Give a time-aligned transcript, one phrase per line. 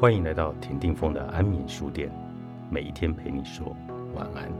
[0.00, 2.10] 欢迎来到田定峰的安眠书店，
[2.70, 3.76] 每一天陪你说
[4.14, 4.50] 晚安。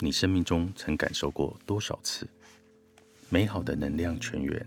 [0.00, 2.28] 你生命中曾感受过多少次
[3.28, 4.66] 美好的能量泉源？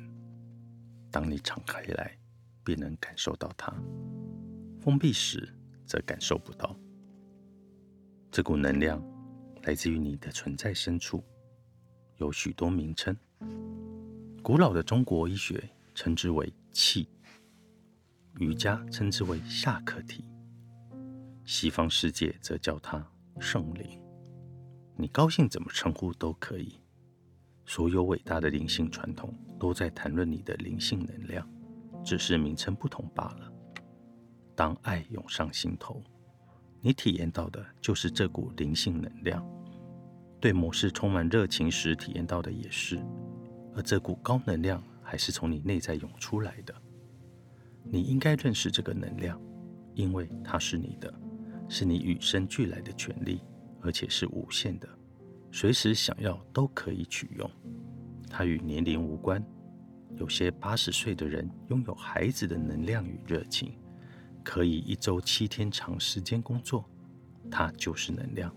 [1.11, 2.17] 当你敞开来，
[2.63, 3.73] 便能感受到它；
[4.79, 5.53] 封闭时，
[5.91, 6.73] 则感受不到。
[8.31, 9.03] 这股能量
[9.63, 11.21] 来自于你的存在深处，
[12.15, 13.13] 有许多名称。
[14.41, 15.61] 古老的中国医学
[15.93, 17.09] 称之为气，
[18.39, 20.23] 瑜伽称之为下课体，
[21.43, 23.05] 西方世界则叫它
[23.41, 24.01] 圣灵。
[24.95, 26.79] 你高兴怎么称呼都可以。
[27.65, 31.45] 所有伟大的灵性传统都在谈论你的灵性能量，
[32.01, 33.51] 只是名称不同罢了。
[34.61, 36.03] 当爱涌上心头，
[36.81, 39.43] 你体验到的就是这股灵性能量。
[40.39, 43.03] 对某事充满热情时体验到的也是，
[43.75, 46.75] 而这股高能量还是从你内在涌出来的。
[47.83, 49.41] 你应该认识这个能量，
[49.95, 51.11] 因为它是你的，
[51.67, 53.41] 是你与生俱来的权利，
[53.81, 54.87] 而且是无限的，
[55.51, 57.49] 随时想要都可以取用。
[58.29, 59.43] 它与年龄无关，
[60.17, 63.73] 有些八十岁的人拥有孩子的能量与热情。
[64.43, 66.83] 可以一周七天长时间工作，
[67.49, 68.53] 它就是能量，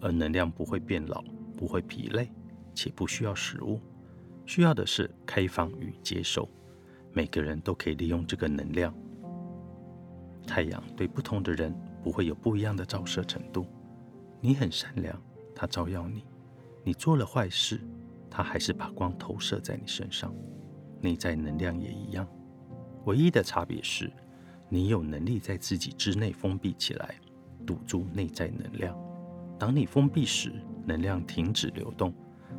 [0.00, 1.22] 而能量不会变老，
[1.56, 2.30] 不会疲累，
[2.74, 3.80] 且不需要食物，
[4.46, 6.48] 需要的是开放与接受。
[7.12, 8.94] 每个人都可以利用这个能量。
[10.46, 13.66] 太阳对不同的人不会有不一样的照射程度。
[14.40, 15.20] 你很善良，
[15.54, 16.20] 它照耀你；
[16.84, 17.80] 你做了坏事，
[18.30, 20.32] 它还是把光投射在你身上。
[21.00, 22.26] 内在能量也一样，
[23.04, 24.12] 唯一的差别是。
[24.68, 27.14] 你有能力在自己之内封闭起来，
[27.66, 28.96] 堵住内在能量。
[29.58, 30.52] 当你封闭时，
[30.84, 32.10] 能量停止流动；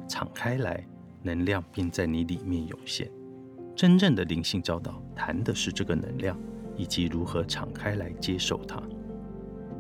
[0.08, 0.86] 敞开来，
[1.22, 3.10] 能量便在你里面涌现。
[3.76, 6.38] 真正的灵性教导谈的是这个能量，
[6.76, 8.82] 以及如何敞开来接受它。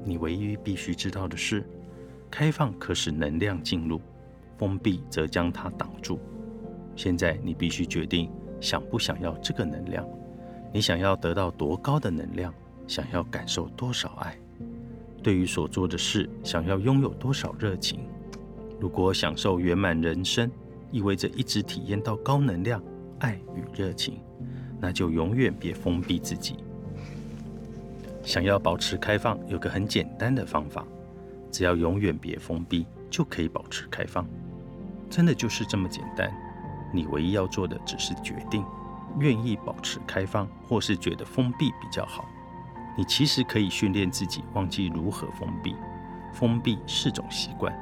[0.06, 1.68] 你唯一必须知道的是，
[2.30, 4.00] 开放可使能量进入，
[4.58, 6.20] 封闭则将它挡住。
[6.96, 8.31] 现在你必须决定，
[8.62, 10.08] 想不想要这个能量。
[10.72, 12.53] 你想要得到多高的能量？
[12.88, 14.35] 想要感受多少爱？
[15.22, 18.00] 对于所做的事，想要拥有多少热情？
[18.80, 20.50] 如果享受圆满人生
[20.91, 22.81] 意味着一直体验到高能量、
[23.19, 24.19] 爱与热情，
[24.80, 26.56] 那就永远别封闭自己。
[28.24, 30.84] 想要保持开放，有个很简单的方法：
[31.51, 34.25] 只要永远别封闭，就可以保持开放。
[35.09, 36.31] 真的就是这么简单。
[36.91, 38.63] 你唯一要做的只是决定。
[39.19, 42.25] 愿意保持开放，或是觉得封闭比较好，
[42.97, 45.75] 你其实可以训练自己忘记如何封闭。
[46.34, 47.74] 封闭是种习惯，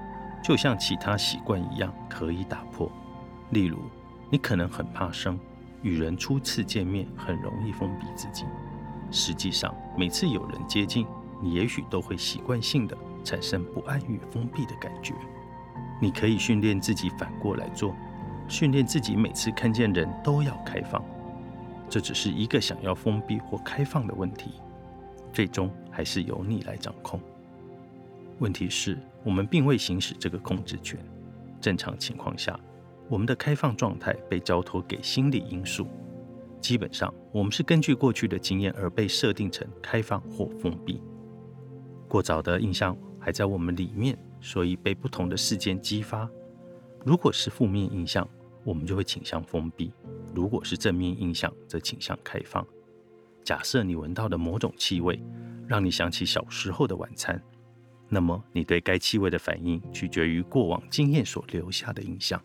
[0.43, 2.91] 就像其他习惯一样，可以打破。
[3.51, 3.77] 例如，
[4.29, 5.39] 你可能很怕生，
[5.81, 8.45] 与人初次见面很容易封闭自己。
[9.11, 11.05] 实际上，每次有人接近
[11.41, 15.13] 你，也许都会习惯性的产生不安与封闭的感觉。
[16.01, 17.95] 你可以训练自己反过来做，
[18.47, 21.03] 训练自己每次看见人都要开放。
[21.89, 24.51] 这只是一个想要封闭或开放的问题，
[25.31, 27.19] 最终还是由你来掌控。
[28.39, 30.99] 问题是，我们并未行使这个控制权。
[31.59, 32.59] 正常情况下，
[33.09, 35.87] 我们的开放状态被交托给心理因素。
[36.59, 41.01] 基本上，我们是根据过去的经验而被设定成开放或封闭。
[42.07, 46.29] 过早的印象还在我们里面，所以被不同的事件激发。
[47.05, 48.27] 如果是负面印象，
[48.67, 49.93] 我们就会倾向封闭。
[50.35, 52.67] 如果是正面印象，则倾向开放。
[53.41, 55.23] 假设你闻到的某种气味
[55.69, 57.41] 让你想起小时候的晚餐，
[58.09, 62.43] 那么你对该气味的反应取决于过往经验所留下的印象。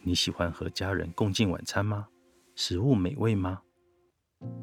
[0.00, 2.08] 你喜欢和家人共进晚餐吗？
[2.54, 3.60] 食物美味吗？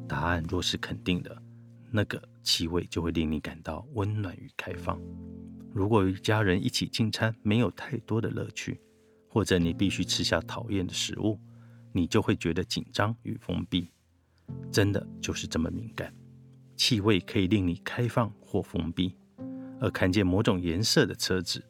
[0.08, 1.40] 答案若是肯定的，
[1.92, 5.00] 那个气味就会令你感到温暖与开放。
[5.72, 8.80] 如果与家人一起进餐没有太多的乐趣，
[9.36, 11.38] 或者你必须吃下讨厌的食物，
[11.92, 13.92] 你就会觉得紧张与封闭，
[14.72, 16.10] 真的就是这么敏感。
[16.74, 19.14] 气味可以令你开放或封闭，
[19.78, 21.62] 而看见某种颜色的车子，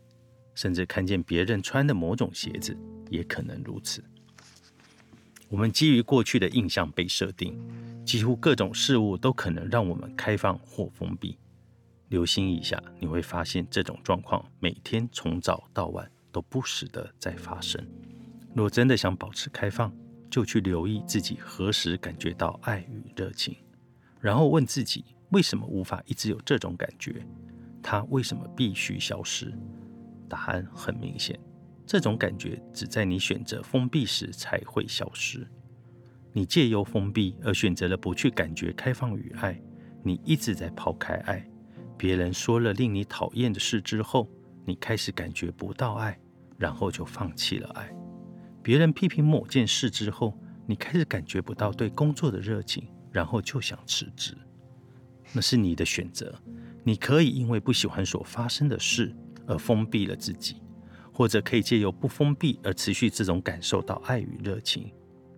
[0.55, 2.79] 甚至看见别人穿的某种鞋子，
[3.11, 4.01] 也可能如此。
[5.49, 7.61] 我们基于过去的印象被设定，
[8.05, 11.37] 几乎各种事物都可能让我们开放或封闭。
[12.11, 17.83] 留心一下，你会发现这种状况每天从早到晚都不时的在发生。
[18.55, 19.91] 若真的想保持开放，
[20.29, 23.56] 就去留意自己何时感觉到爱与热情，
[24.21, 27.27] 然后问自己为什么无法一直有这种感觉？
[27.83, 29.50] 它为什么必须消失？
[30.29, 31.41] 答案很明显，
[31.87, 35.49] 这种感觉只在你选择封闭时才会消失。
[36.35, 39.59] 你借由封闭而选择了不去感觉开放与爱，
[40.03, 41.49] 你一直在抛开爱。
[41.97, 44.29] 别人说了令你讨厌的事之后，
[44.67, 46.19] 你开始感觉不到爱，
[46.58, 47.91] 然后就放弃了爱。
[48.62, 54.37] 别人批评某件事之后，你开始感觉不到对工作的热情，然后就想辞职。
[55.32, 56.35] 那是你的选择。
[56.85, 59.12] 你可以因为不喜欢所发生的事
[59.44, 60.62] 而封闭了自己，
[61.12, 64.93] 或者可以借由不封闭而持续这种感受到爱与热情。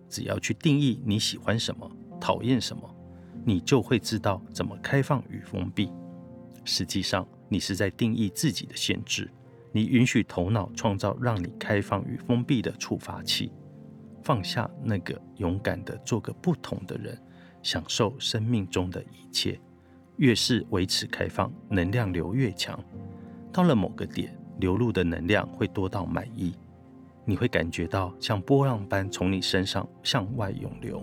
[0.07, 2.95] 只要去定义你喜欢什么，讨厌什么，
[3.43, 5.91] 你就会知道怎么开放与封闭。
[6.65, 9.27] 实际上，你是在定义自己的限制。
[9.71, 13.51] 你允许头脑创造让你开放与封闭的触发器，
[14.23, 17.17] 放下那个勇敢的做个不同的人，
[17.61, 19.59] 享受生命中的一切。
[20.17, 22.77] 越是维持开放，能量流越强。
[23.53, 26.53] 到了某个点，流入的能量会多到满意，
[27.23, 31.01] 你会感觉到像波浪般从你身上向外涌流，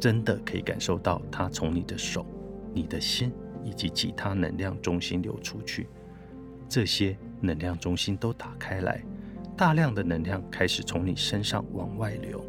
[0.00, 2.24] 真的可以感受到它从你的手、
[2.72, 3.30] 你的心
[3.62, 5.88] 以及其他能量中心流出去。
[6.68, 9.00] 这些能量中心都打开来，
[9.56, 12.44] 大量的能量开始从你身上往外流，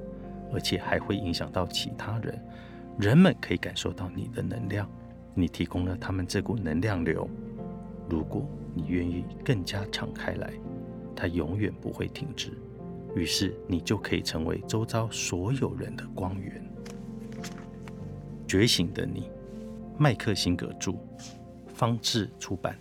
[0.52, 2.44] 而且还会影响到其他人。
[2.98, 4.90] 人们可以感受到你的能量。
[5.36, 7.30] 你提供了他们这股能量流，
[8.10, 10.52] 如果你愿意更加敞开来，
[11.16, 12.52] 它永远不会停止。
[13.16, 16.62] 于是你就可以成为周遭所有人的光源。
[18.48, 19.30] 觉醒的你，
[19.98, 20.96] 麦克辛格著，
[21.68, 22.76] 方志出版。